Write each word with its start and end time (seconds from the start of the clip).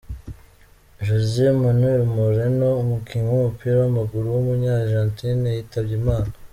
Jose 1.05 1.43
Manuel 1.61 2.01
Moreno, 2.15 2.69
umukinnyi 2.83 3.29
w’umupira 3.31 3.75
w’amaguru 3.77 4.25
w’umunyargentine 4.29 5.47
yitabye 5.55 5.93
Imana. 6.01 6.31